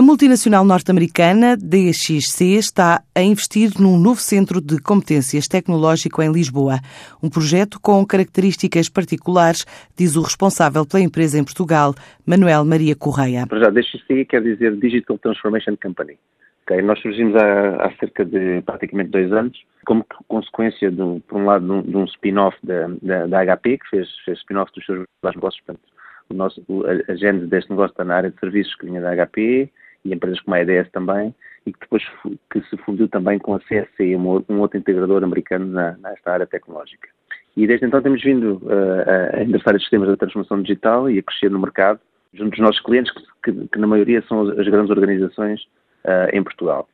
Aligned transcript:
A 0.00 0.02
multinacional 0.02 0.64
norte-americana 0.64 1.58
DXC 1.58 2.56
está 2.56 3.02
a 3.14 3.20
investir 3.20 3.78
num 3.78 3.98
novo 3.98 4.18
centro 4.18 4.58
de 4.58 4.80
competências 4.80 5.46
tecnológico 5.46 6.22
em 6.22 6.32
Lisboa. 6.32 6.78
Um 7.22 7.28
projeto 7.28 7.78
com 7.78 8.06
características 8.06 8.88
particulares, 8.88 9.66
diz 9.94 10.16
o 10.16 10.22
responsável 10.22 10.86
pela 10.86 11.02
empresa 11.02 11.38
em 11.38 11.44
Portugal, 11.44 11.94
Manuel 12.26 12.64
Maria 12.64 12.96
Correia. 12.96 13.46
Para 13.46 13.58
já, 13.58 13.68
DXC 13.68 14.24
quer 14.24 14.42
dizer 14.42 14.74
Digital 14.76 15.18
Transformation 15.18 15.76
Company. 15.76 16.16
Okay? 16.62 16.80
Nós 16.80 16.98
surgimos 17.02 17.36
há, 17.36 17.84
há, 17.84 17.92
cerca 18.00 18.24
de 18.24 18.62
praticamente 18.62 19.10
dois 19.10 19.30
anos, 19.30 19.62
como 19.84 20.02
consequência, 20.28 20.90
de, 20.90 21.20
por 21.28 21.42
um 21.42 21.44
lado, 21.44 21.82
de 21.82 21.94
um, 21.94 22.04
spin-off 22.06 22.56
da, 22.62 22.88
da, 23.02 23.26
da, 23.26 23.54
HP, 23.54 23.76
que 23.76 23.90
fez, 23.90 24.08
fez 24.24 24.38
spin-off 24.38 24.72
dos 24.74 24.86
seus 24.86 25.04
negócios. 25.22 25.62
Portanto, 25.66 25.84
o 26.30 26.34
nosso, 26.34 26.64
a, 26.86 27.12
a 27.12 27.14
gênese 27.16 27.48
deste 27.48 27.68
negócio 27.68 27.92
está 27.92 28.02
na 28.02 28.14
área 28.14 28.30
de 28.30 28.40
serviços 28.40 28.74
que 28.76 28.86
vinha 28.86 29.02
da 29.02 29.26
HP, 29.26 29.70
e 30.04 30.14
empresas 30.14 30.40
como 30.40 30.54
a 30.54 30.60
EDS 30.60 30.90
também, 30.90 31.34
e 31.66 31.72
que 31.72 31.80
depois 31.80 32.02
que 32.50 32.60
se 32.62 32.76
fundiu 32.78 33.08
também 33.08 33.38
com 33.38 33.54
a 33.54 33.60
CSC, 33.60 34.16
um, 34.16 34.60
outro 34.60 34.78
integrador 34.78 35.22
americano 35.22 35.66
na, 35.66 35.96
nesta 35.98 36.32
área 36.32 36.46
tecnológica. 36.46 37.08
E 37.56 37.66
desde 37.66 37.86
então 37.86 38.00
temos 38.00 38.22
vindo 38.22 38.60
uh, 38.62 39.36
a 39.36 39.42
endereçar 39.42 39.74
estes 39.74 39.82
sistemas 39.82 40.08
da 40.08 40.16
transformação 40.16 40.62
digital 40.62 41.10
e 41.10 41.18
a 41.18 41.22
crescer 41.22 41.50
no 41.50 41.58
mercado, 41.58 42.00
junto 42.32 42.50
dos 42.50 42.60
nossos 42.60 42.80
clientes, 42.80 43.12
que, 43.12 43.52
que, 43.52 43.68
que 43.68 43.78
na 43.78 43.86
maioria 43.86 44.22
são 44.28 44.48
as 44.48 44.68
grandes 44.68 44.90
organizações 44.90 45.60
uh, 46.04 46.30
em 46.32 46.42
Portugal. 46.42 46.88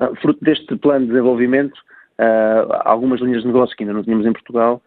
Uh, 0.00 0.14
fruto 0.16 0.44
deste 0.44 0.76
plano 0.76 1.06
de 1.06 1.12
desenvolvimento, 1.12 1.78
algumas 2.84 3.20
linhas 3.20 3.42
de 3.42 3.48
negócio 3.48 3.76
que 3.76 3.82
ainda 3.82 3.92
não 3.92 4.04
tínhamos 4.04 4.24
em 4.24 4.32
Portugal, 4.32 4.80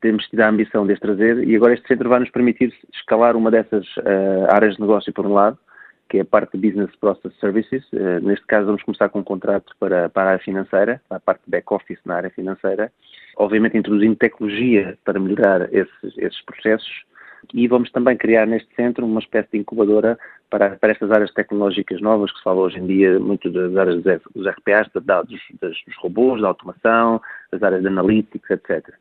temos 0.00 0.26
tido 0.26 0.40
a 0.40 0.48
ambição 0.48 0.84
de 0.84 0.92
as 0.92 0.98
trazer 0.98 1.46
e 1.46 1.54
agora 1.54 1.72
este 1.72 1.86
centro 1.86 2.08
vai 2.08 2.18
nos 2.18 2.30
permitir 2.30 2.74
escalar 2.92 3.36
uma 3.36 3.48
dessas 3.48 3.86
áreas 4.48 4.74
de 4.74 4.80
negócio 4.80 5.12
por 5.12 5.24
um 5.24 5.32
lado, 5.32 5.56
que 6.10 6.18
é 6.18 6.22
a 6.22 6.24
parte 6.24 6.58
de 6.58 6.68
Business 6.68 6.94
Process 6.96 7.32
Services. 7.38 7.84
Uh, 7.92 8.20
neste 8.20 8.44
caso, 8.46 8.66
vamos 8.66 8.82
começar 8.82 9.08
com 9.08 9.20
um 9.20 9.24
contrato 9.24 9.72
para, 9.78 10.08
para 10.10 10.30
a 10.30 10.32
área 10.32 10.44
financeira, 10.44 11.00
para 11.08 11.16
a 11.18 11.20
parte 11.20 11.42
de 11.44 11.50
back-office 11.52 12.00
na 12.04 12.16
área 12.16 12.30
financeira, 12.30 12.92
obviamente 13.36 13.78
introduzindo 13.78 14.16
tecnologia 14.16 14.98
para 15.04 15.20
melhorar 15.20 15.72
esses, 15.72 16.18
esses, 16.18 16.42
processos 16.42 17.04
e 17.54 17.66
vamos 17.68 17.90
também 17.92 18.16
criar 18.16 18.44
neste 18.44 18.68
centro 18.74 19.06
uma 19.06 19.20
espécie 19.20 19.48
de 19.52 19.58
incubadora 19.58 20.18
para, 20.50 20.76
para 20.76 20.90
estas 20.90 21.10
áreas 21.12 21.32
tecnológicas 21.32 22.00
novas 22.00 22.30
que 22.32 22.38
se 22.38 22.44
fala 22.44 22.60
hoje 22.60 22.78
em 22.78 22.86
dia 22.86 23.18
muito 23.18 23.48
das 23.48 23.76
áreas 23.76 24.02
dos 24.02 24.46
RPAs, 24.46 24.88
dos, 24.92 25.40
dos 25.60 25.96
robôs, 26.00 26.42
da 26.42 26.48
automação, 26.48 27.22
das 27.52 27.62
áreas 27.62 27.82
de 27.82 27.88
analytics, 27.88 28.50
etc. 28.50 28.92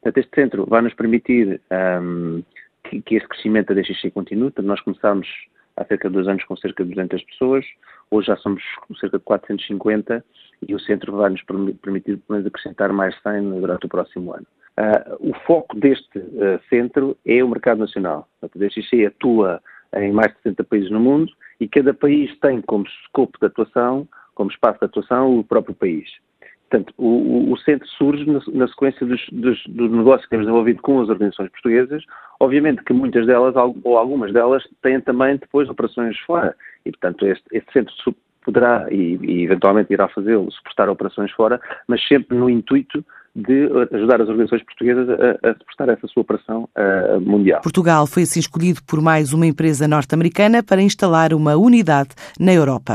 Portanto, 0.00 0.18
este 0.18 0.34
centro 0.34 0.66
vai 0.66 0.80
nos 0.80 0.94
permitir 0.94 1.60
um, 2.00 2.42
que, 2.84 3.02
que 3.02 3.16
este 3.16 3.28
crescimento 3.28 3.74
da 3.74 3.80
DXC 3.80 4.10
continue. 4.10 4.44
Portanto, 4.44 4.66
nós 4.66 4.80
começamos 4.80 5.28
há 5.76 5.84
cerca 5.84 6.08
de 6.08 6.14
dois 6.14 6.28
anos 6.28 6.44
com 6.44 6.56
cerca 6.56 6.84
de 6.84 6.90
200 6.90 7.22
pessoas, 7.24 7.64
hoje 8.10 8.28
já 8.28 8.36
somos 8.36 8.62
cerca 8.98 9.18
de 9.18 9.24
450 9.24 10.24
e 10.66 10.74
o 10.74 10.80
centro 10.80 11.16
vai 11.16 11.30
nos 11.30 11.42
permitir 11.42 12.16
pelo 12.18 12.38
menos 12.38 12.46
acrescentar 12.46 12.92
mais 12.92 13.14
100 13.22 13.60
durante 13.60 13.86
o 13.86 13.88
próximo 13.88 14.32
ano. 14.32 14.46
Uh, 14.78 15.30
o 15.30 15.34
foco 15.46 15.78
deste 15.78 16.18
uh, 16.18 16.60
centro 16.68 17.16
é 17.24 17.42
o 17.42 17.48
mercado 17.48 17.78
nacional. 17.78 18.28
A 18.42 18.46
DXC 18.54 19.06
atua 19.06 19.62
em 19.94 20.12
mais 20.12 20.32
de 20.32 20.42
60 20.42 20.64
países 20.64 20.90
no 20.90 21.00
mundo 21.00 21.32
e 21.58 21.66
cada 21.66 21.94
país 21.94 22.36
tem 22.40 22.60
como 22.60 22.84
escopo 22.86 23.38
de 23.38 23.46
atuação, 23.46 24.06
como 24.34 24.50
espaço 24.50 24.78
de 24.80 24.86
atuação, 24.86 25.38
o 25.38 25.44
próprio 25.44 25.74
país. 25.74 26.08
Portanto, 26.68 26.92
o, 26.98 27.52
o, 27.52 27.56
centro 27.58 27.86
surge 27.88 28.26
na, 28.26 28.40
na 28.52 28.66
sequência 28.68 29.06
dos, 29.06 29.20
dos, 29.30 29.62
do 29.68 29.88
negócio 29.88 30.24
que 30.24 30.30
temos 30.30 30.46
desenvolvido 30.46 30.82
com 30.82 31.00
as 31.00 31.08
organizações 31.08 31.50
portuguesas. 31.50 32.02
Obviamente 32.40 32.82
que 32.82 32.92
muitas 32.92 33.24
delas, 33.26 33.54
ou 33.84 33.96
algumas 33.96 34.32
delas, 34.32 34.64
têm 34.82 35.00
também 35.00 35.36
depois 35.36 35.68
operações 35.68 36.18
fora. 36.20 36.56
E, 36.84 36.90
portanto, 36.90 37.26
este, 37.26 37.44
este 37.52 37.72
centro 37.72 37.94
poderá, 38.44 38.86
e, 38.90 39.18
e 39.22 39.44
eventualmente 39.44 39.92
irá 39.92 40.08
fazê-lo, 40.08 40.50
suportar 40.50 40.88
operações 40.88 41.30
fora, 41.32 41.60
mas 41.86 42.06
sempre 42.06 42.36
no 42.36 42.50
intuito 42.50 43.04
de 43.36 43.68
ajudar 43.92 44.22
as 44.22 44.28
organizações 44.28 44.62
portuguesas 44.64 45.08
a, 45.10 45.50
a 45.50 45.54
suportar 45.58 45.90
essa 45.90 46.06
sua 46.06 46.22
operação 46.22 46.66
uh, 46.74 47.20
mundial. 47.20 47.60
Portugal 47.60 48.06
foi 48.06 48.22
assim 48.22 48.40
escolhido 48.40 48.80
por 48.86 49.02
mais 49.02 49.34
uma 49.34 49.46
empresa 49.46 49.86
norte-americana 49.86 50.62
para 50.62 50.80
instalar 50.80 51.34
uma 51.34 51.54
unidade 51.54 52.10
na 52.40 52.54
Europa. 52.54 52.94